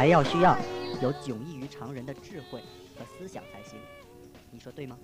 [0.00, 0.56] 还要需要
[1.02, 2.62] 有迥异于常人的智慧
[2.96, 3.78] 和思想才行。
[4.50, 4.98] 你说对吗？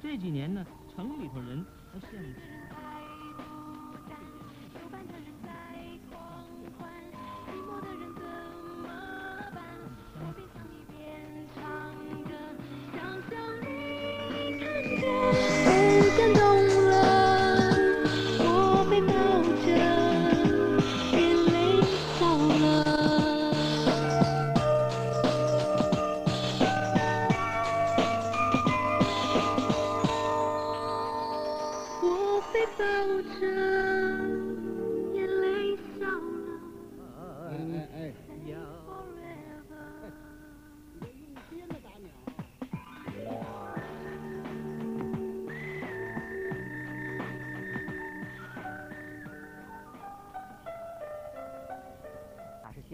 [0.00, 0.64] 这几年呢，
[0.94, 2.55] 城里头人他羡慕。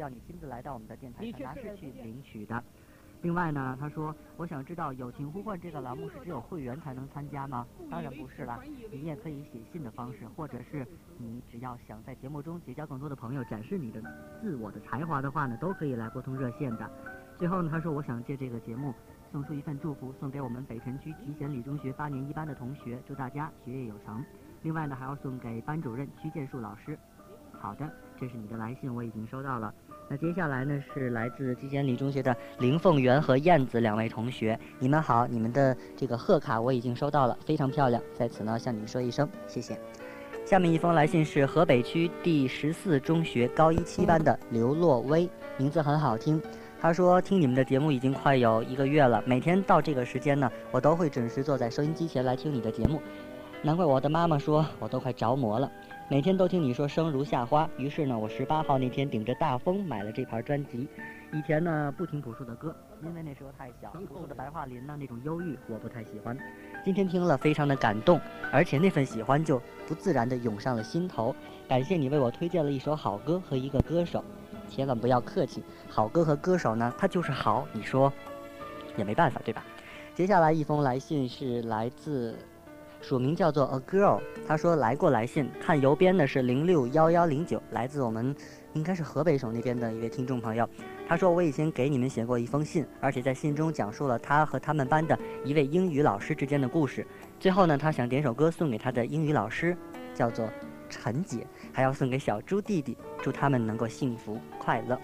[0.02, 2.60] 要你亲自来到我们的电台传达室去领取的。
[3.20, 7.64] 另外呢，他说，我想知道“友情呼唤”这个栏目是只有会员才能参加吗？
[7.88, 8.58] 当然不是啦，
[8.90, 10.84] 你也可以写信的方式，或者是
[11.18, 14.02] 你只要想在节目中结交更多的朋友，展示你的
[14.40, 16.90] 自我的才华的话呢，都可以来拨通热线的。
[17.38, 18.92] 最后呢，他说，我想借这个节目
[19.30, 24.24] 送出一份祝福，送给我们北辰区集贤里中学八年一班的同学，祝大家学业有成。
[24.62, 26.98] 另外呢，还要送给班主任屈建树老师。
[27.52, 29.72] 好的，这是你的来信，我已经收到了。
[30.12, 39.74] 那接下来呢是来自季贤里中学的林凤元和燕子两位同学，你们好，你们的这个贺卡我已经收到了，非常漂亮，在此呢向你们说一声谢谢。
[40.44, 46.38] 下面一封来信是河北区第十四中学高一七班的刘洛威，名字很好听。
[46.78, 53.00] 他说听你们的节目已经快有一个月了，每天到这个时间呢，我都会准时坐在收音机前来听你的节目，
[53.62, 55.72] 难怪我的妈妈说我都快着魔了。
[56.08, 60.86] 每天都听你说生如夏花，于是呢，我十八号那天顶着大风买了这盘专辑。
[61.32, 66.36] 以前呢不听朴树的歌，因为那时候太小，朴树的白桦林呢那种忧郁我不太喜欢。
[66.84, 68.20] 今天听了非常的感动，
[68.52, 71.34] 而且那份喜欢就不自然的涌上了心头。
[71.66, 74.22] 感谢你为我推荐了一首好歌和一个歌手，
[74.68, 78.12] 千万不要客气，好歌和歌手呢他就是好，你说
[78.98, 79.64] 也没办法对吧？
[80.14, 82.36] 接下来一封来信是来自。
[83.02, 88.34] 署名叫做 A Girl，他说来过来信，看邮编的是零六幺幺零九，来自我们
[88.74, 90.66] 应该是河北省那边的一位听众朋友。
[91.08, 97.04] 他说我以前给你们写过一封信，而且在信中讲述了他和他们班的一位英语老师之间的故事。
[97.40, 99.76] 最后呢，他想点首歌送给他的英语老师，
[100.14, 100.48] 叫做
[100.88, 104.96] 陈姐，还要送给小猪弟弟，祝他们能够幸福快乐。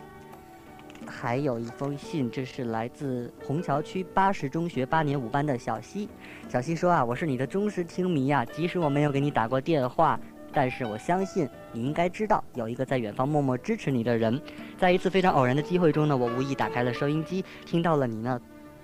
[1.08, 6.08] 还有一封信，这是来自虹桥区八十中学八年五班的小西。
[6.48, 10.20] 小西说啊，我是你的忠实听迷啊，即使我没有给你打过电话，
[10.52, 14.40] 但是我相信你应该知道，有一个在远方默默支持你的人。
[14.76, 18.38] 在一次非常偶然的机会中呢，我无意打开了收音机，听到了你那。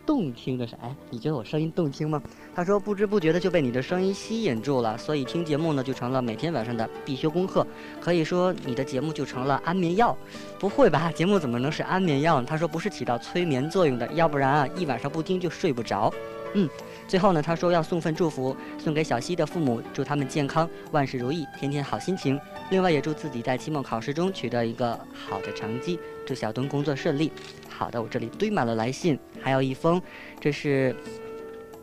[0.07, 2.23] 动听的是，哎，你觉得我声音动听吗？
[2.55, 7.67] 他说，不知不觉的就被你的声音吸引住了，所以听节目呢就成了每天晚上的必修功课。
[8.01, 10.17] 可以说，你的节目就成了安眠药。
[10.59, 11.11] 不会吧？
[11.13, 12.47] 节目怎么能是安眠药呢？
[12.49, 16.13] 他说，不是起到催眠作用的，要不然啊，一晚上不听就睡不着。
[16.55, 16.69] 嗯，
[17.07, 22.41] 最后呢，他说要送份祝福，送给小西的父母，祝他们健康，万事如意，天天好心情。
[22.71, 27.33] 另外也祝自己在期末考试中取得一个好的成绩，祝小东工作顺利。
[27.69, 30.01] 好的，我这里堆满了来信，还有一封，
[30.41, 30.95] 这是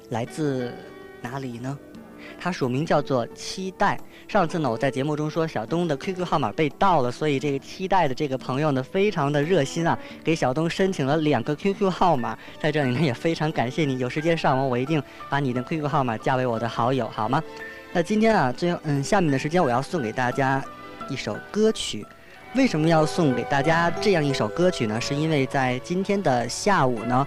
[0.09, 0.73] 来自
[1.21, 1.77] 哪里呢？
[2.39, 3.97] 他署名叫做期待。
[4.27, 12.37] 上次呢，我在节目中说小东的 QQ 号码被盗了，所以这个期待的这个朋友呢，非常的热心啊，给小东申请了两个 QQ 号码。
[12.61, 17.43] 在这里呢，也非常感谢你，有时间上网，我一定把你的 QQ 号码加为我的好友，好吗？
[17.91, 20.63] 那今天啊，最后嗯，下面的时间我要送给大家
[21.09, 22.05] 一首歌曲。
[22.53, 24.99] 为什么要送给大家这样一首歌曲呢？
[24.99, 27.25] 是因为在今天的下午呢，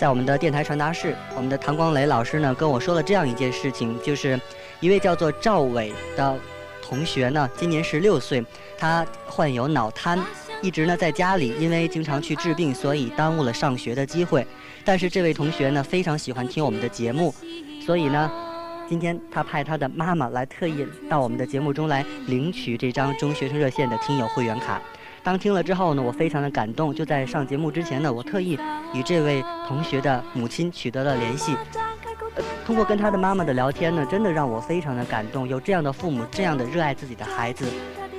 [0.00, 4.40] 在我们的电台传达室，我们的唐光磊老师呢跟我说了这样一件事情，就是
[4.80, 6.34] 一位叫做赵伟的
[6.80, 8.42] 同学呢，今年十六岁，
[8.78, 10.18] 他患有脑瘫，
[10.62, 14.46] 一直呢在家里，因为经常去治病，所以耽误了上学的机会。
[14.86, 17.34] 但是这位同学呢非常喜欢听我们的节目，
[17.84, 18.30] 所以呢。
[18.88, 24.82] 今天他派他的妈妈来特意到我们的节目中来领取这张中学生热线的听友会员卡。
[25.22, 26.94] 当听了之后呢，我非常的感动。
[26.94, 28.58] 就在上节目之前呢，我特意
[28.94, 31.56] 与这位同学的母亲取得了联系。
[32.64, 35.46] 通过跟他的妈妈的聊天呢，真的让我非常的感动。
[35.46, 37.66] 有这样的父母，这样的热爱自己的孩子。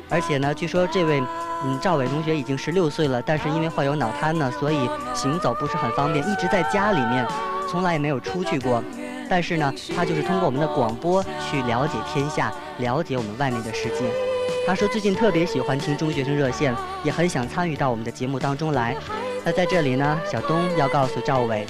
[0.09, 1.23] 而且呢，据说这位
[1.63, 7.25] 嗯赵伟同学已经十六岁了，但是因为患有脑瘫呢，所以行走不是很方便，一直在家里面，
[7.69, 8.83] 从来也没有出去过。
[9.29, 14.30] 但是呢，他就是通过我们的广播去了解天下，了解我们外面的世界。
[14.65, 18.95] 他说最近特别喜欢听中学生热线，也很想参与到我们的节目当中来。
[19.43, 21.65] 那在这里呢，小东要告诉赵伟，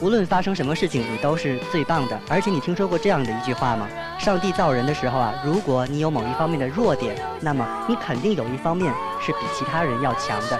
[0.00, 2.18] 无论发生什么事情，你都是最棒的。
[2.28, 3.86] 而且你听说过这样的一句话吗？
[4.18, 10.58] 上帝造人的时候啊，如果你有某一方面的弱点，那么你肯定有一方面是比其他人要强的。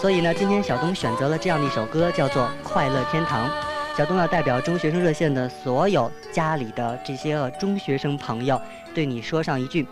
[0.00, 3.46] 所以呢，今天小东选择了这样的一首歌，叫做《快乐天堂》。
[3.98, 8.62] 小东要代表中学生热线的所有家里的这些中学生朋友，
[8.94, 9.84] 对你说上一句：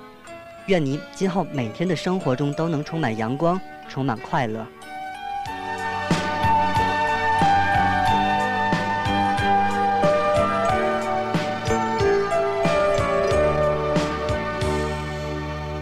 [0.67, 4.65] 愿你今后每天的生活中都能充满阳光，充满快乐。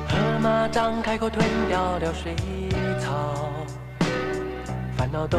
[0.08, 2.34] 河马张开口吞掉了水
[2.98, 3.52] 草，
[4.96, 5.38] 烦恼都。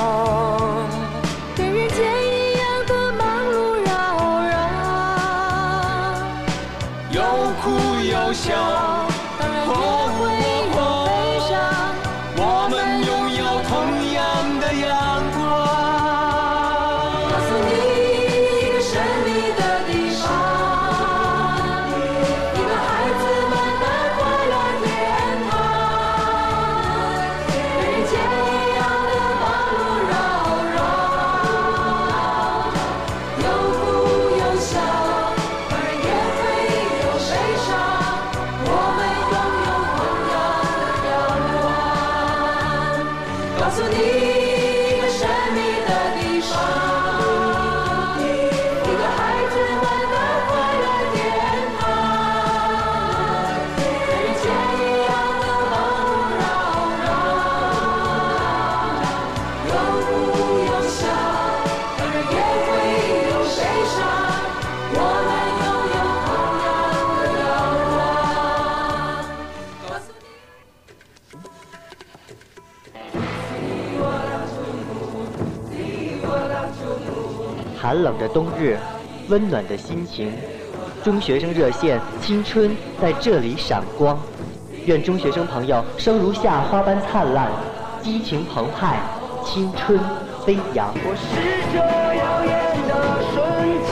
[77.91, 78.77] 寒冷的冬日，
[79.27, 80.31] 温暖的心情，
[81.03, 84.17] 中学生热线，青春在这里闪光。
[84.85, 87.51] 愿中学生朋友生如夏花般灿烂，
[88.01, 88.95] 激情澎湃，
[89.43, 89.99] 青春
[90.45, 90.93] 飞扬。
[91.03, 91.35] 我是
[91.73, 91.79] 这
[92.15, 92.55] 耀眼
[92.87, 92.93] 的
[93.27, 93.43] 瞬
[93.89, 93.91] 间，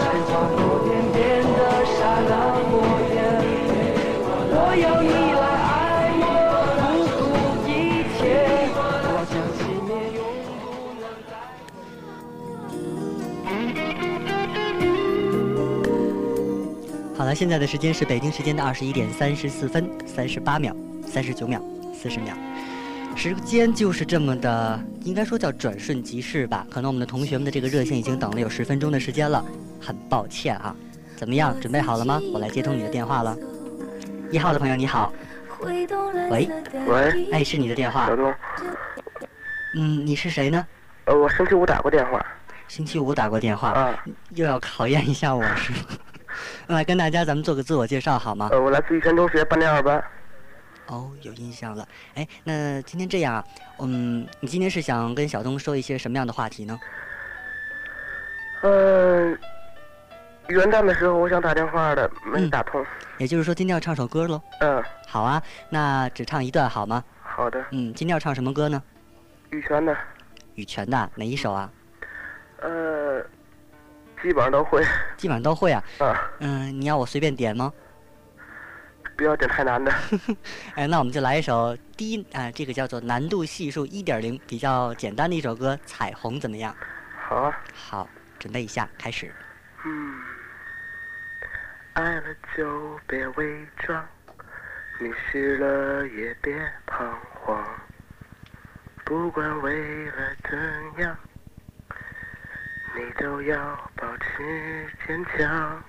[0.00, 0.58] 绽放一
[0.88, 2.32] 点点的刹那
[2.70, 2.80] 火
[3.12, 3.20] 焰。
[4.50, 4.84] 我要
[17.30, 20.74] 了，现在的时间是北京时间的二十一点三十四分三十八秒、
[21.06, 21.62] 三十九秒、
[21.94, 22.34] 四十秒，
[23.14, 26.66] 时间就是这么的，应该说叫转瞬即逝吧。
[26.68, 29.44] 可能我们的同学们的这个热线已经等了有十分钟的时间了，
[29.80, 30.74] 很抱歉啊。
[31.16, 32.20] 怎么样，准备好了吗？
[32.32, 33.36] 我来接通你的电话了。
[34.32, 35.12] 一号的朋友你好，
[35.60, 35.86] 喂
[36.88, 38.08] 喂，哎，是你的电话。
[38.08, 38.34] 小东，
[39.76, 40.66] 嗯，你是谁呢？
[41.04, 42.24] 呃，我星期五打过电话。
[42.66, 45.78] 星期五打过电话啊，又要考验一下我是吗？
[46.68, 48.48] 来跟大家咱们做个自我介绍好吗？
[48.52, 50.02] 呃，我来自玉泉中学八年二班。
[50.86, 51.86] 哦，有印象了。
[52.14, 53.44] 哎，那今天这样啊，
[53.78, 56.78] 嗯，你今天是想跟小东说一些什么样的话题呢？
[58.62, 59.38] 嗯，
[60.48, 62.84] 元旦的时候我想打电话的，没打通。
[63.18, 64.42] 也就是说今天要唱首歌喽？
[64.60, 64.82] 嗯。
[65.06, 67.04] 好啊，那只唱一段好吗？
[67.22, 67.64] 好的。
[67.70, 68.82] 嗯，今天要唱什么歌呢？
[69.50, 69.96] 羽泉的。
[70.56, 71.70] 羽泉的哪一首啊？
[72.62, 73.24] 呃。
[74.22, 74.84] 基本上都会，
[75.16, 75.82] 基本上都会啊。
[75.98, 76.30] 啊。
[76.40, 77.72] 嗯，你要我随便点吗？
[79.16, 79.92] 不要点太难的。
[80.76, 86.74] 哎，那我们就来一首低啊，这个叫做难度系数一点零，比较简单的一首歌《彩虹》，怎么样？
[87.28, 87.58] 好啊。
[87.74, 88.08] 好，
[88.38, 89.30] 准备一下，开始。
[89.84, 90.22] 嗯。
[91.94, 92.22] 爱了
[92.56, 94.02] 就别伪装，
[95.00, 96.54] 迷失了也别
[96.86, 97.12] 彷
[97.44, 97.62] 徨，
[99.04, 101.16] 不管未来怎样。
[102.96, 103.56] 你都要
[103.96, 105.82] 保持坚强。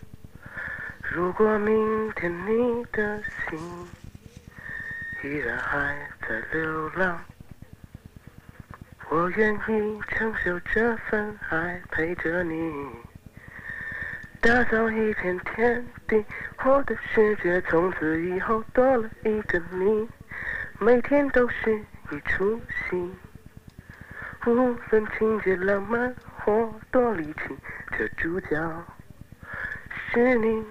[1.12, 3.60] 如果明天你的心
[5.24, 7.20] 依然还在流浪，
[9.10, 12.74] 我愿意承受这份爱，陪着你
[14.40, 16.24] 打造一片天地。
[16.64, 20.08] 我的世界从此以后多了一个你，
[20.80, 21.78] 每天都是
[22.12, 23.12] 一出戏。
[24.46, 27.40] 无论情节浪漫或多离奇，
[27.98, 28.58] 这主角
[30.12, 30.64] 是你。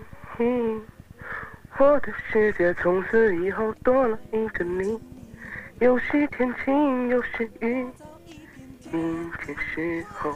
[1.78, 4.98] 我的世界从此以后多了一个你，
[5.78, 7.86] 有时天晴，有时雨。
[8.90, 10.34] 明天时候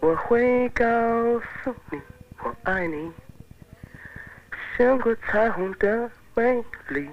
[0.00, 0.84] 我会告
[1.62, 2.00] 诉你，
[2.42, 3.10] 我爱你，
[4.76, 7.08] 胜过彩虹的美丽。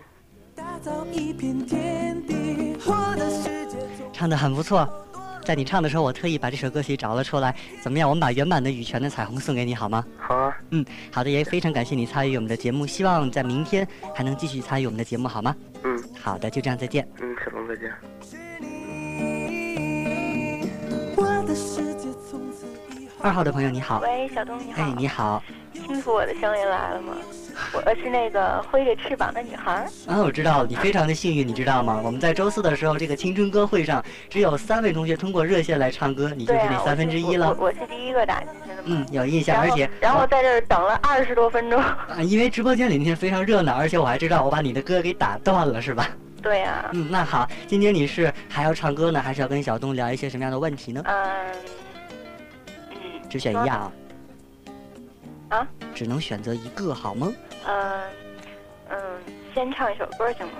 [4.12, 5.03] 唱的很不错，
[5.44, 7.54] 在你唱的时候，我特意把这首歌曲找了出来。
[7.82, 8.10] 怎么样？
[8.10, 10.06] 我们把原版的《羽泉的彩虹》送给你好吗？
[10.18, 10.58] 好啊。
[10.72, 15.56] 嗯，好的，也非常感谢你参与我们的节目，希望在明天还能继续参与我们的节目，好吗？
[15.84, 17.08] 嗯，好的，就这样，再见。
[17.22, 17.92] 嗯，小龙再见。
[23.22, 27.14] 二号的朋友你好，喂，小东你好，哎，你好，听出我的声音来了吗？
[27.74, 29.86] 我是那个挥着翅膀的女孩。
[30.08, 32.00] 啊，我知道，你非常的幸运，你知道吗？
[32.04, 37.56] 我们在周四的时候，这个青春歌会上，只有三位同学通过热线来唱歌，你就是那三分之一了。
[37.60, 38.76] 我是第一个打进去的。
[38.86, 41.82] 嗯，有印象，而且然后在这儿等了二十多分钟。
[41.82, 46.08] 啊，因为直播间里那天非常热闹，而且我还知道我把你的歌给打断了，是吧？
[46.42, 46.90] 对呀。
[46.94, 51.02] 嗯，那好，今天你是还要唱歌呢，还是要跟小东聊一些什么样的问题呢？
[51.06, 51.18] 嗯。
[53.30, 53.92] 只选一样啊？
[55.54, 55.68] 啊？
[55.94, 57.32] 只能选择一个好吗？
[57.68, 58.02] 嗯
[58.90, 58.98] 嗯，
[59.54, 60.54] 先唱一首歌行吗？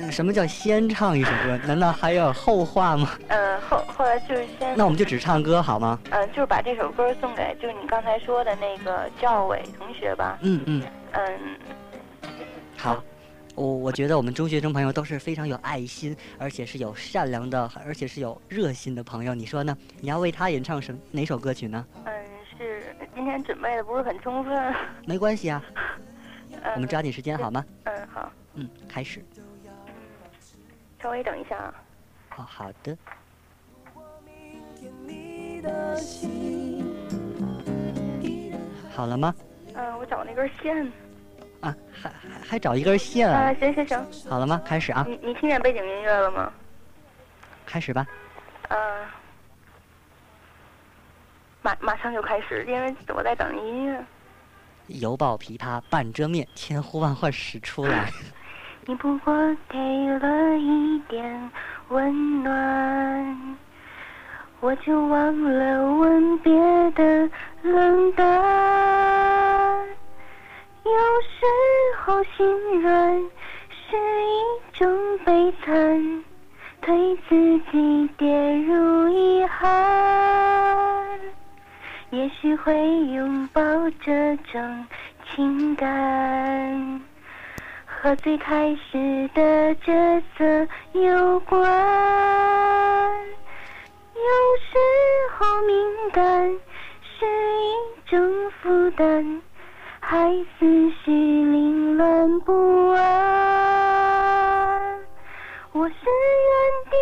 [0.00, 1.58] 嗯，什么叫先唱一首歌？
[1.66, 3.10] 难道还有后话吗？
[3.28, 4.76] 嗯，后后来就是先。
[4.76, 5.98] 那我们就只唱歌好吗？
[6.10, 10.38] 嗯，就是把这首歌送给就是你刚才说的那个赵伟同学吧。
[10.42, 10.82] 嗯嗯。
[11.12, 11.22] 嗯。
[12.76, 13.02] 好。
[13.54, 19.34] 我我觉得我们中学生朋友都是非常有爱心，而且是有善良的，而且是有热心的朋友。
[19.34, 19.74] 你说呢？
[20.02, 21.82] 你要为他演唱什哪首歌曲呢？
[22.04, 22.12] 嗯，
[22.58, 24.74] 是今天准备的不是很充分。
[25.06, 25.62] 没关系啊，
[26.74, 27.64] 我们抓紧时间好吗？
[27.84, 28.32] 嗯，好。
[28.54, 29.24] 嗯，开始。
[31.02, 31.74] 稍微等一下啊。
[32.36, 32.96] 哦，好的。
[38.90, 39.34] 好了吗？
[39.74, 40.90] 嗯，我找那根线。
[41.60, 43.52] 啊，还还还找一根线啊！
[43.54, 44.60] 行行行，好了吗？
[44.64, 45.04] 开始啊！
[45.08, 46.52] 你你听见背景音乐了吗？
[47.66, 48.06] 开始吧。
[48.68, 48.76] 嗯，
[51.66, 54.06] 马马上就开始，因为我在等音乐。
[54.86, 58.08] 犹抱琵琶半遮面，千呼万唤始出来。
[58.86, 59.34] 你不过
[59.68, 59.76] 给
[60.20, 61.50] 了一点
[61.88, 63.56] 温暖，
[64.60, 66.52] 我就忘了吻别
[66.92, 67.28] 的
[67.62, 69.84] 冷淡。
[70.84, 71.44] 有时
[72.04, 73.20] 候心软
[73.90, 76.24] 是一种悲惨，
[76.80, 81.05] 推自己跌入遗憾。
[82.10, 82.74] 也许会
[83.12, 83.62] 拥抱
[84.00, 84.86] 这种
[85.28, 87.00] 情感，
[87.84, 90.44] 和最开始的角色
[90.92, 91.60] 有关。
[94.14, 94.22] 有
[94.60, 94.78] 时
[95.36, 96.48] 候敏感
[97.18, 99.42] 是一种负担。
[100.08, 103.04] 还思绪凌乱不安，
[105.72, 105.94] 我是
[106.46, 106.54] 原
[106.92, 106.96] 地，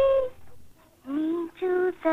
[1.12, 1.66] 你住
[2.02, 2.10] 在，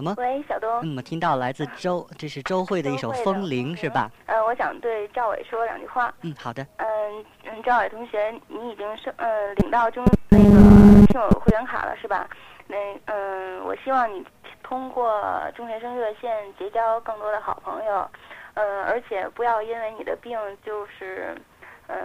[0.00, 0.14] 了吗？
[0.18, 0.68] 喂，小东。
[0.82, 4.10] 嗯，我听到来自周，这是周慧的一首《风铃》，是吧？
[4.26, 6.12] 嗯，我想对赵伟说两句话。
[6.22, 6.66] 嗯，好的。
[6.78, 12.26] 嗯嗯，赵伟同学，你已经是呃领到中那个听友会员卡了，是吧？
[12.66, 14.24] 那嗯，我希望你
[14.62, 15.22] 通过
[15.54, 18.10] 中学生热线结交更多的好朋友，
[18.54, 21.36] 呃，而且不要因为你的病就是
[21.88, 21.98] 嗯。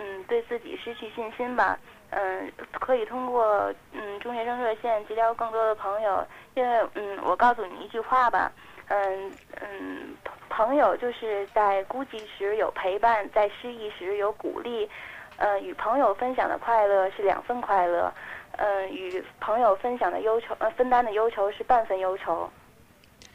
[0.00, 1.78] 嗯，对自己失去信心吧。
[2.10, 6.26] 嗯，可以通过嗯中学生热线结交更多的朋友。
[6.54, 8.50] 因为嗯，我告诉你一句话吧。
[8.88, 9.30] 嗯
[9.60, 10.16] 嗯，
[10.48, 14.88] 朋友就是在孤寂时有陪伴，在失意时有鼓励。
[15.36, 18.12] 呃，与朋友分享的快乐是两份快乐。
[18.56, 22.50] 嗯，与朋友分享的忧愁呃分担的忧愁是半份忧愁。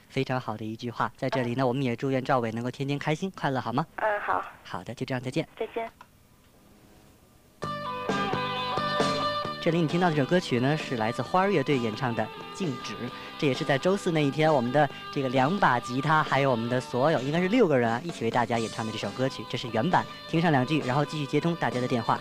[0.10, 3.86] 非常好的一句话，在这里呢，我们也祝愿赵伟能够天天开心快乐，好吗？
[3.96, 4.44] 嗯，好。
[4.64, 5.48] 好的，就这样，再见。
[5.58, 5.90] 再见。
[9.66, 12.22] 这里你听到这首歌曲呢，是来自花儿乐队演唱的
[12.54, 12.94] 《静止》，
[13.40, 19.44] 这也是在周四那一天，我们的这个两把吉他，还有我们的所有应该是六个人啊，一起为大家演唱的这首歌曲。
[19.50, 22.20] 这是原版，听上两句，然后继续接通大家的电话。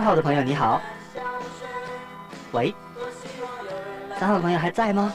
[0.00, 0.80] 三号的朋友你好，
[2.52, 2.74] 喂，
[4.18, 5.12] 三号的朋友还在吗？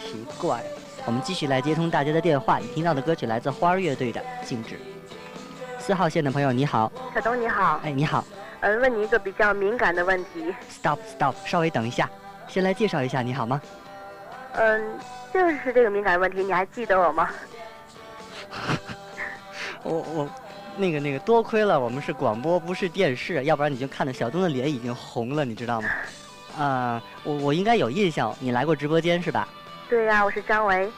[0.00, 0.62] 奇怪，
[1.04, 2.58] 我们继续来接通大家的电话。
[2.58, 4.76] 你听到的歌曲来自花儿乐队的《静止》。
[5.76, 8.24] 四号线的朋友你好，小东你好，哎，你好
[8.60, 12.08] 嗯，问你一个比较敏感的问题，，stop stop，稍微等一下，
[12.46, 13.60] 先来介绍一下你好吗？
[14.52, 14.80] 嗯，
[15.32, 17.28] 就是这个敏感问题，你还记得我吗？
[19.82, 20.30] 我 我，
[20.76, 25.88] 那个那个，多亏了我们是广播不是电视，要不然你就看到小东的脸已经红了，你知道吗？
[26.58, 29.48] 啊、我我应该有印象，你来过直播间是吧？
[29.88, 30.90] 对呀、我是张维。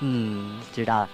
[0.00, 1.08] 嗯，知道了。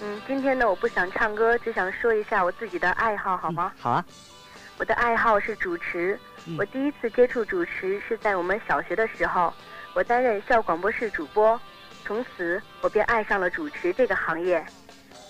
[0.00, 3.72] 嗯，今天呢，我不想唱歌，只想说一下我自己的爱好，好吗？
[3.76, 4.04] 嗯好啊。
[4.76, 6.18] 我的爱好是主持。
[6.46, 9.52] 嗯我第一次接触主持是在我们小学的时候，
[9.94, 11.58] 我担任校广播室主播，
[12.04, 14.62] 从此我便爱上了主持这个行业。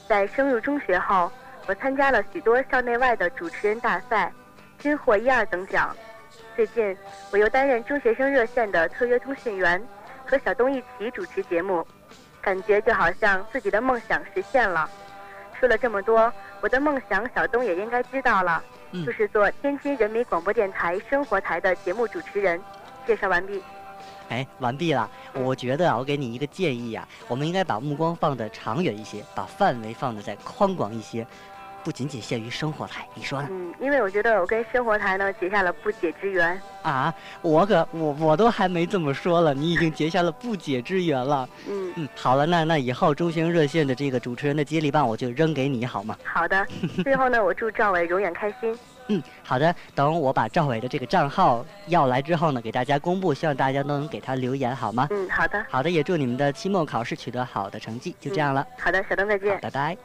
[0.08, 1.30] 在升入中学后，
[1.66, 4.30] 我参加了许多校内外的主持人大赛，
[4.78, 5.96] 均获一二等奖。
[6.54, 6.96] 最近，
[7.32, 9.82] 我又担任中学生热线的特约通讯员，
[10.26, 11.86] 和小东一起主持节目，
[12.42, 14.88] 感觉就好像自己的梦想实现了。
[15.58, 16.30] 说了这么多，
[16.60, 22.60] 我的梦想小东也应该知道了，嗯就是做天津人民广播电台生活台的节目主持人。
[23.06, 23.62] 介绍完毕。
[24.28, 25.10] 哎，完毕了。
[25.34, 31.26] 我觉得啊，我给你一个建议啊，我们应该把目光放得长远一些，把范围放得再宽广一些，
[31.84, 33.06] 不仅仅限于生活台。
[33.14, 33.48] 你说呢？
[33.50, 36.60] 嗯，因为我觉得我跟生活台呢结下了不解之缘。
[36.82, 41.48] 啊，我可我我都还没这么说了，你已经结下了不解之缘了。
[41.68, 46.16] 嗯，嗯，好了，那那以后中兴热线的这个主持人的接力棒我就扔给你好吗？
[46.24, 46.66] 好的。
[47.04, 48.76] 最后呢，我祝赵伟永远开心。
[49.08, 49.74] 嗯，好的。
[49.94, 55.06] 等我把赵伟的这个账号要来之后呢，给大家公布，希望大家都能给他留言好吗？
[55.10, 55.62] 嗯，好的。
[55.68, 58.16] 好的，也祝你们的期末考试取得好的成绩。
[58.18, 59.60] 就这样了，好的，小东再见，。
[59.60, 59.96] 拜拜。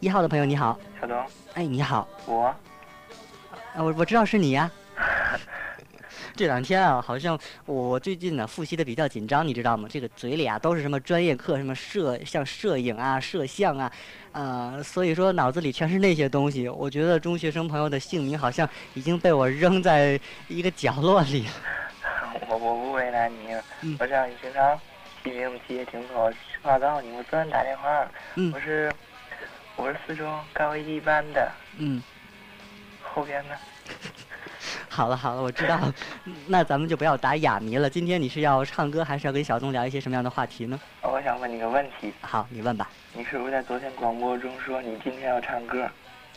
[0.00, 2.56] 一号的朋友你好，小东，哎，你好，我啊
[3.76, 4.70] 我我知道是你呀。
[6.36, 9.88] 这两天啊，好像我最近呢复习的比较紧张，你知道吗？
[9.90, 13.90] 这个嘴里啊都是什么专业课，什么摄像摄影啊、摄像啊，
[14.30, 16.68] 呃，所以说脑子里全是那些东西。
[16.68, 21.52] 我觉得中学生朋友的姓名好像已经被我扔在一个角落里了。
[22.48, 24.78] 我我不为难你，嗯我知道你平常
[25.24, 26.30] 记名字记也挺多。
[26.30, 28.92] 实话告诉你，我昨天打电话，嗯我是
[29.78, 32.02] 我是四中高一班的，嗯，
[33.00, 33.54] 后边呢？
[34.90, 35.94] 好了好了，我知道了。
[36.48, 37.88] 那咱们就不要打哑谜了。
[37.88, 40.78] 今天你是要唱歌，还是要跟小东聊一些什么样的话题呢？
[41.02, 42.90] 我想问你个问题，好，你问吧。
[43.14, 45.88] 你是不是在昨天广播中说你今天要唱歌？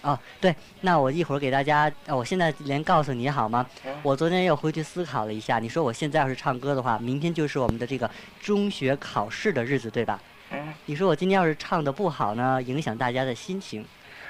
[0.04, 3.66] 哦，对，那我一会儿给大家，呃我现在连告诉你好吗？
[3.86, 10.22] 嗯我昨天又回去思考了一下，你说我现在要是唱歌的话，明天就是我们的这个中学考试的日子，对吧？
[10.52, 13.84] 嗯，你说我今天要是唱的不好呢，影响大家的心情；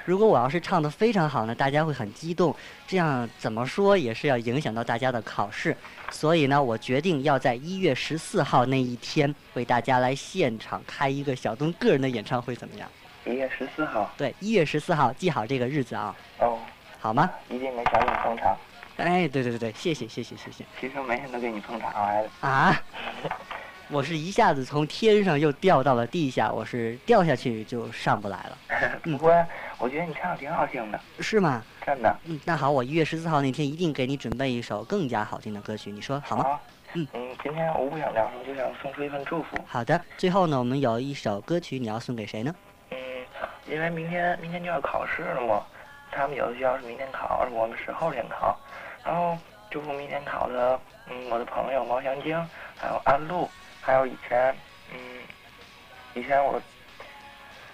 [0.04, 2.54] 如果我要是唱的非常好呢，大家会很激动，
[2.86, 5.76] 这样怎么说也是要影响到大家的考试。
[6.10, 12.88] 所以呢，我决定要在一月十四号那一天为大家来现场开一个小东个人的演唱会，怎么样？
[13.24, 14.12] 一月十四号。
[14.16, 16.58] 对，一月十四号，记好这个日子啊，哦，
[17.00, 17.28] 好吗？
[17.48, 18.56] 一定给小东捧场。
[18.98, 22.28] 哎，对对对对，谢谢谢谢谢谢其实每天都给你捧场来的。
[22.40, 22.80] 啊！
[23.92, 28.58] 我是一下子从天上又掉到了地下，我是掉下去就上不来了，
[29.04, 29.30] 不过
[29.78, 31.62] 我觉得你唱的挺好听的，是吗？
[31.84, 32.16] 真的。
[32.24, 36.44] 嗯，那好，我一月十四号那天一定给你准备一首更加好听的歌曲，你说好吗？
[36.44, 36.60] 好。
[36.94, 39.58] 嗯嗯，今天我不想聊什么，就想送出一份祝福。
[39.66, 42.54] 好的，最后呢，我们有一首歌曲，你要送给谁呢？
[42.92, 42.96] 嗯，
[43.66, 45.62] 因为明天明天就要考试了嘛，
[46.10, 48.58] 他们有的学校是明天考，而我们是后天考。
[49.04, 49.36] 然后
[49.70, 52.34] 祝福明天考的，嗯，我的朋友毛祥晶，
[52.78, 53.50] 还有安陆，
[53.82, 54.54] 还有以前，
[54.92, 54.98] 嗯，
[56.14, 56.62] 以前我，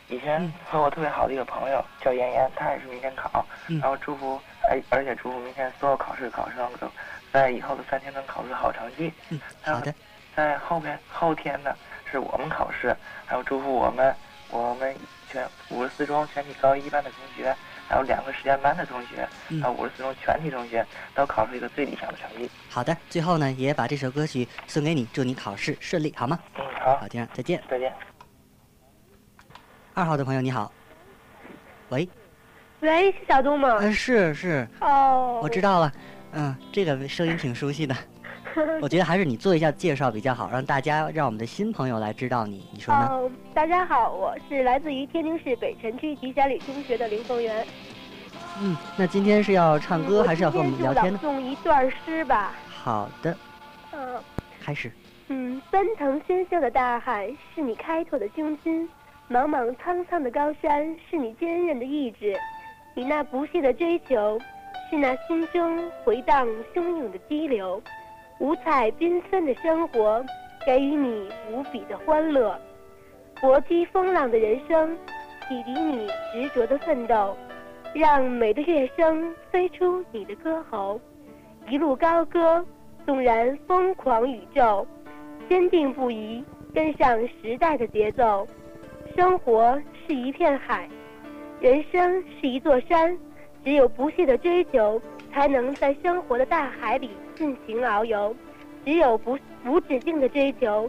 [0.09, 3.45] 以前嗯和我特别好的一个朋友叫妍妍，她也是明天考。
[3.69, 4.41] 嗯然后祝福，
[4.71, 6.91] 哎，而且祝福明天所有考试考生都
[7.31, 9.13] 在以后的三天能考出好成绩。
[9.29, 9.95] 嗯，好的，
[10.35, 11.77] 在后面后天呢
[12.11, 14.15] 是我们考试，还有祝福我们
[14.49, 14.97] 我们
[15.31, 17.55] 全五十四中全体高一班的同学，
[17.89, 22.49] 还有两个实验班的同学，嗯还有五十四中全体同学都考出一个最理想的成绩。
[22.69, 26.39] 好的，最后呢，也把这首歌曲送给你，祝你考试顺利，好吗？
[26.59, 27.63] 嗯，好好，，这样再见。
[27.71, 27.91] 再见。
[29.95, 30.71] 二号的朋友你好，
[31.89, 32.09] 喂，
[32.81, 33.77] 喂，是小东吗？
[33.81, 35.93] 呃，是是，哦，我知道了，
[36.33, 37.97] 嗯，这个声音挺熟悉的，
[38.81, 43.09] 我觉得还是你做一下介绍比较好，让大家让我们的新朋友来知道你，你说呢？
[43.11, 47.67] 哦，大家好，我是来自于天津市北辰区吉祥里中学的林凤元。
[48.61, 51.21] 嗯，那今天是要唱歌还是要和我们聊天呢？
[51.23, 52.53] 朗诵一段诗吧。
[52.69, 53.37] 好的，
[53.93, 54.21] 嗯，
[54.61, 54.91] 开始。
[55.29, 58.89] 嗯，奔腾喧嚣的大海是你开拓的胸襟，
[59.31, 62.35] 茫茫苍苍的高山是你坚韧的意志，
[62.95, 64.39] 你那不懈的追求，
[64.91, 67.81] 是那心中回荡汹涌的激流，
[68.41, 70.25] 五彩缤纷的生活
[70.65, 72.57] 给予你无比的欢乐，
[73.41, 74.97] 搏击风浪的人生
[75.49, 77.37] 启迪你执着的奋斗，
[77.95, 81.01] 让美的乐声飞出你的歌喉，
[81.69, 82.65] 一路高歌，
[83.05, 84.87] 纵然疯狂宇宙。
[85.49, 88.47] 坚定不移，跟上时代的节奏。
[89.17, 90.89] 生活是一片海，
[91.61, 93.17] 人生是一座山。
[93.65, 95.01] 只有不懈的追求，
[95.33, 98.35] 才能在生活的大海里尽情遨游；
[98.85, 100.89] 只有不无止境的追求，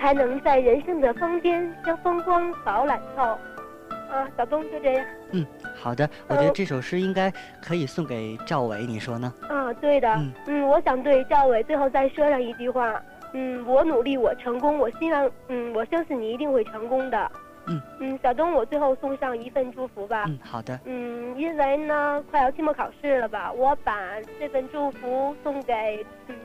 [0.00, 3.22] 才能在人生的峰巅将风光饱览透。
[3.22, 5.06] 啊，小东就这样。
[5.30, 6.08] 嗯，好的。
[6.28, 9.32] 我觉得这首诗应该可以送给赵伟，你说呢？
[9.48, 10.08] 啊，对的。
[10.14, 13.00] 嗯嗯，我想对赵伟最后再说上一句话。
[13.32, 17.30] 嗯，我努力，我成功，我希望，嗯，我相信你一定会成功的。
[17.66, 20.24] 嗯嗯，小东，我最后送上一份祝福吧。
[20.28, 20.78] 嗯，好的。
[20.84, 23.98] 嗯，因为呢，快要期末考试了吧，我把
[24.38, 26.36] 这份祝福送给嗯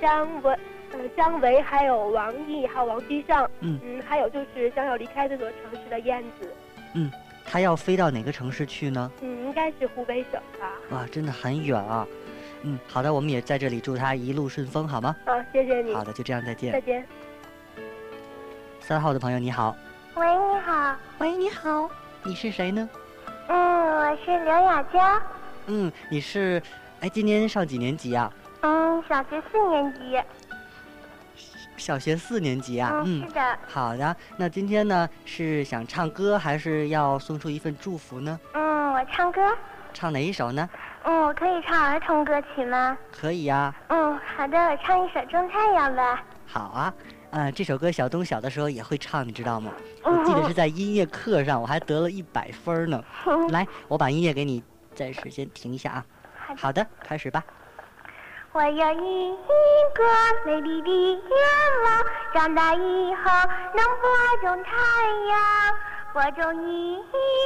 [0.00, 0.58] 张文、
[0.92, 3.48] 呃张维，还有王毅，还有王居上。
[3.60, 6.52] 嗯嗯，还有就是将要离开这座城市的燕子。
[6.94, 7.10] 嗯，
[7.44, 9.10] 他要飞到哪个城市去呢？
[9.22, 10.72] 嗯，应该是湖北省吧。
[10.90, 12.06] 哇，真的很远啊。
[12.62, 15.16] 嗯，好的，我们也在这里祝他一路顺风，好吗？
[15.24, 15.94] 好，谢谢你。
[15.94, 16.72] 好的，就这样，再见。
[16.72, 17.06] 再见。
[18.80, 19.74] 三号的朋友你好。
[20.14, 20.96] 喂，你好。
[21.18, 21.88] 喂，你好。
[22.22, 22.88] 你是谁呢？
[23.48, 25.00] 嗯，我是刘雅娇。
[25.66, 26.62] 嗯，你是，
[27.00, 28.30] 哎，今年上几年级啊？
[28.62, 30.20] 嗯，小学四年级。
[31.76, 33.02] 小学四年级啊？
[33.04, 33.58] 嗯，是的。
[33.66, 38.38] 好的，那今天呢是想唱歌，还是要送出一份祝福呢？
[38.54, 39.40] 嗯，我唱歌。
[39.92, 40.68] 唱哪一首呢？
[41.04, 42.96] 嗯，我可以唱儿童歌曲吗？
[43.12, 43.74] 可以呀。
[43.88, 46.22] 嗯，好的，我唱一首《种太阳》吧。
[46.46, 46.92] 好啊，
[47.32, 49.72] 嗯，这首歌小东小的时候也会唱，你知道吗？
[50.02, 53.02] 我记得是在音乐课上，我还得了一百分呢。
[53.50, 54.62] 来，我把音乐给你，
[54.94, 56.04] 暂时先停一下啊。
[56.56, 57.42] 好的，开始吧。
[58.52, 59.36] 我有一
[59.94, 60.04] 个
[60.44, 61.22] 美丽的愿
[61.84, 63.22] 望，长大以后
[63.76, 64.10] 能播
[64.42, 64.72] 种太
[65.28, 65.40] 阳。
[66.12, 67.04] 播种一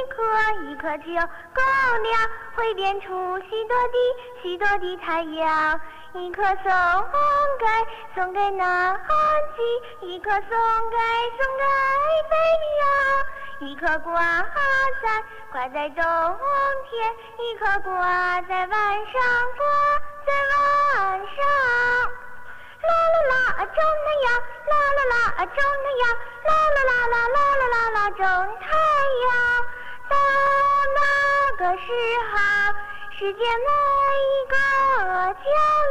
[0.09, 0.23] 颗，
[0.63, 1.05] 一颗就
[1.53, 3.07] 够了，会变出
[3.41, 3.97] 许多的
[4.41, 5.79] 许多的太阳。
[6.13, 6.53] 一颗送
[7.59, 7.65] 给
[8.15, 8.99] 送给南
[10.01, 11.63] 极，一颗送给送给
[12.29, 12.35] 北
[12.79, 16.03] 洋，一颗挂在挂在冬
[16.89, 19.13] 天，一颗挂在晚上
[19.57, 19.63] 挂
[20.25, 22.14] 在晚上。
[22.87, 24.27] 啦啦啦，种太阳，
[24.69, 26.03] 啦啦啦，种太阳，
[26.45, 28.21] 啦啦啦啦啦啦啦啦，种
[28.59, 28.65] 太
[29.25, 29.27] 阳。
[30.07, 30.13] 到
[30.95, 30.99] 那
[31.57, 31.83] 个时
[32.31, 32.33] 候，
[33.17, 33.69] 世界每
[34.21, 34.55] 一个
[35.33, 35.45] 角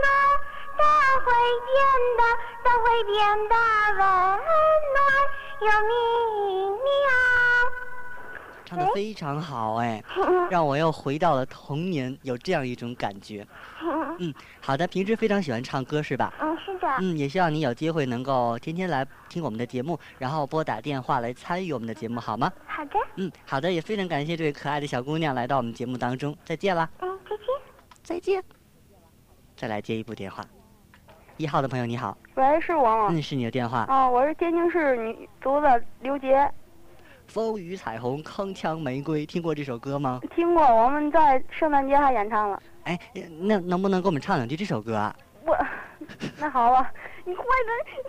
[0.05, 0.07] 落
[0.79, 0.83] 都
[1.25, 1.27] 会
[1.67, 1.75] 变
[2.17, 2.23] 得，
[2.63, 3.15] 都会变
[3.49, 3.55] 得
[3.97, 4.01] 温
[4.95, 4.97] 暖
[5.61, 5.93] 又明
[6.77, 6.85] 亮。
[8.67, 10.03] 唱的非常好哎，
[10.51, 13.47] 让我又回到了童年，有这样一种感觉。
[14.19, 16.33] 嗯，好的，平时非常喜欢唱歌是吧？
[16.41, 16.89] 嗯，是的。
[17.01, 22.53] 嗯，也希望你有机会能够天天来听我们的节目，然后拨打电话来参与我们的节目，好吗？
[22.67, 22.93] 好的。
[23.17, 26.89] 嗯，好的，也非常感谢这位可爱的小姑娘来到我们节目当中，再见了。
[27.01, 27.47] 嗯，再见。
[28.03, 28.45] 再见。
[29.57, 30.45] 再来接一部电话，
[31.37, 32.17] 一号的朋友你好。
[32.35, 33.09] 喂，是我吗？
[33.11, 33.87] 嗯，是你的电话。
[33.89, 36.51] 哦，我是天津市女足的刘杰。
[37.27, 40.21] 风雨彩虹，铿锵玫瑰，听过这首歌吗？
[40.35, 42.61] 听过，我们在圣诞节还演唱了。
[42.85, 42.99] 哎，
[43.41, 45.15] 那能不能给我们唱两句这首歌啊？
[45.47, 45.57] 我，
[46.39, 46.93] 那好吧，
[47.25, 48.05] 你快点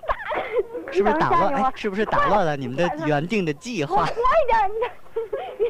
[0.85, 1.53] 打，是不是打乱？
[1.53, 4.05] 哎，是不是打乱了你们的原定的计划？
[4.05, 4.13] 快
[4.47, 5.67] 点，你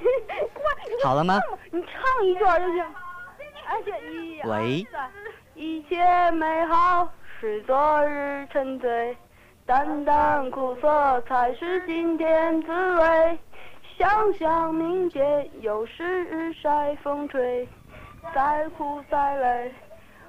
[0.53, 0.63] 快！
[1.03, 1.39] 好了吗？
[1.71, 2.83] 你唱一段就行。
[3.67, 4.87] 而且一、喂。
[5.55, 9.17] 一切美好是昨日沉醉。
[9.65, 13.39] 淡淡苦涩才是今天滋味，
[13.97, 17.67] 想想明天又是日晒风吹，
[18.33, 19.71] 再苦再累，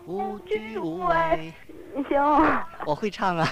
[0.06, 1.52] 无惧无畏。
[1.94, 2.66] 你行吗？
[2.86, 3.46] 我会唱啊。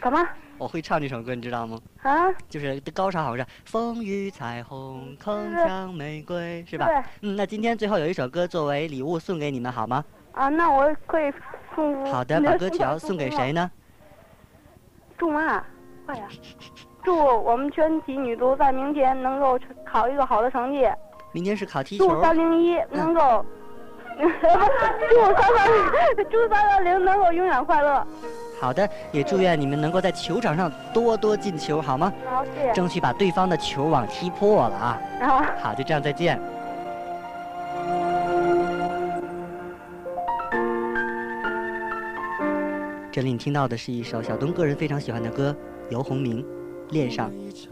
[0.00, 0.28] 干嘛？
[0.58, 1.78] 我会唱这首歌，你知道吗？
[2.02, 2.30] 啊？
[2.48, 6.86] 就是高潮好像风雨彩虹，铿锵玫瑰，是吧？
[6.86, 7.02] 对。
[7.22, 10.04] 嗯，那今天最后有一首歌作为礼物送给你们，好吗？
[10.32, 11.32] 啊，那我可以
[11.74, 12.06] 送。
[12.06, 13.70] 好的，把歌曲要送给谁呢？
[15.18, 15.64] 祝妈？
[16.06, 16.26] 快呀！
[17.04, 20.88] 祝我们全体女足在明天能够考一个好的成绩。
[21.32, 22.06] 明天是考踢球。
[22.08, 23.44] 祝三零一能够
[24.18, 24.28] 祝
[25.34, 25.68] 三三
[26.30, 28.06] 祝三三零能够永远快乐。
[28.60, 32.12] 好的，也祝愿你们能够在球场上多多进球，好吗？
[32.30, 32.72] 好，谢谢。
[32.72, 35.00] 争取把对方的球网踢破了啊！
[35.20, 36.40] 好，好，就这样，再见。
[43.10, 45.54] 这里你听到的是一首小东个人非常喜欢的歌，
[45.90, 46.42] 游鸿明
[46.90, 47.30] 《恋上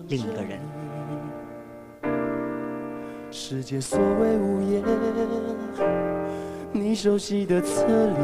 [0.09, 0.59] 另一个人》。
[3.31, 4.83] 世界所谓无言，
[6.90, 8.16] 你熟悉的侧脸，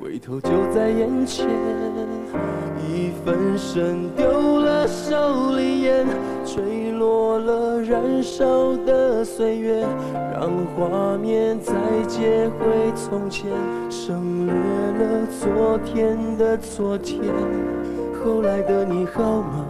[0.00, 1.46] 回头就在眼前。
[2.88, 6.06] 一分神丢了手里烟，
[6.46, 9.86] 吹落了燃烧的岁月，
[10.32, 11.74] 让画面再
[12.08, 13.50] 接回从前，
[13.90, 17.20] 省略了昨天的昨天。
[18.24, 19.66] 后来的你好吗？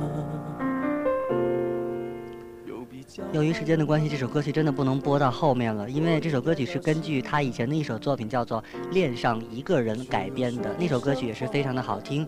[3.33, 12.27] 由于时间的关系，这首歌曲真的不能播到后面了，因为这首歌曲是根据他以前的一首作品叫做《恋上一个人》改编的，那首歌曲也是非常的好听。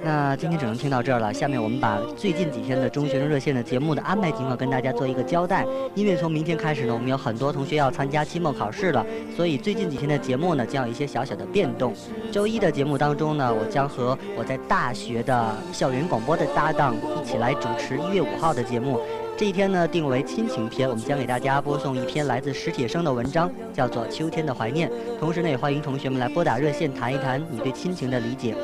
[0.00, 5.66] 那今天只能听到这儿了，下面我们把最近几天的中学生热线的节目的安排情况跟大家做一个交代。
[5.96, 9.04] 因为从明天开始呢，我们有很多同学要参加期末考试了，
[9.36, 11.92] 所以最近几天的节目呢将有一些小小的变动。
[12.30, 19.00] 周一的节目当中呢，我将和我在大学的校园广播的搭档一起来主持一月五号的节目。
[19.38, 24.90] 这一天呢定为亲情篇，我们将给大家播送一篇来自史铁生的文章，叫做《秋天的怀念》。
[25.20, 28.56] 同时呢，也欢迎同学们来拨打热线谈一谈你对亲情的理解。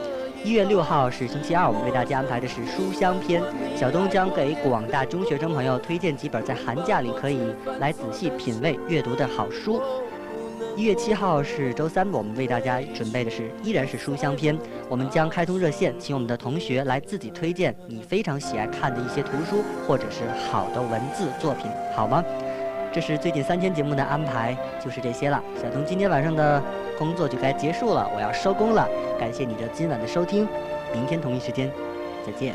[0.42, 3.40] 一月六号是星期二，我们为大家安排的是书香篇。
[3.76, 7.38] 小东将给广大中学生朋友推荐几本在寒假里可以
[7.78, 9.80] 来仔细品味阅读的好书。
[10.76, 14.58] 一月七号是周三，我们为大家准备的是依然是书香篇。
[14.88, 22.24] 我们将开通热线，请我们的同学来自己推荐你非常喜爱看的一些图书或者是好的文字作品，好吗？
[22.92, 25.40] 这是最近三天节目的安排，就是这些了。
[25.62, 26.60] 小东今天晚上的
[26.98, 28.88] 工作就该结束了，我要收工了。
[29.18, 30.48] 感谢你的今晚的收听，
[30.92, 31.70] 明天同一时间
[32.26, 32.52] 再见。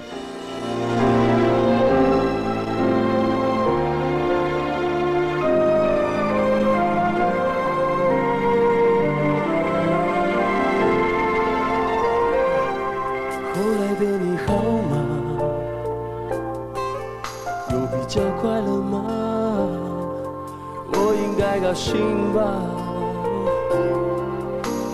[21.79, 22.39] 应该高兴吧，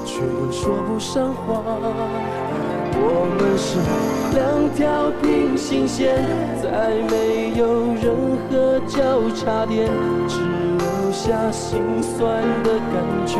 [0.05, 1.63] 却又说不上话。
[2.97, 3.79] 我们是
[4.35, 6.23] 两条平行线，
[6.61, 7.63] 再没有
[7.95, 8.05] 任
[8.45, 9.89] 何交叉点，
[10.27, 10.39] 只
[10.77, 12.95] 留下心酸的感
[13.25, 13.39] 觉。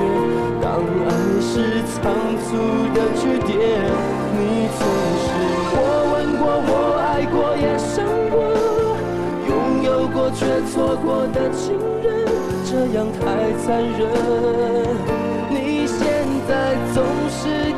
[0.62, 1.08] 当爱
[1.40, 2.02] 是仓
[2.42, 2.58] 促
[2.94, 3.54] 的句点，
[4.34, 4.82] 你总
[5.22, 5.24] 是
[5.72, 5.78] 我
[6.12, 7.94] 吻过，我爱过，也伤
[8.32, 8.34] 过，
[9.48, 9.50] 拥
[9.84, 11.78] 有过却错过的情
[12.65, 14.00] 这样太残忍。
[15.50, 15.98] 你现
[16.48, 17.72] 在总是